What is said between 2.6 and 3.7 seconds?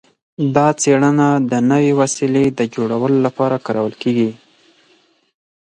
جوړولو لپاره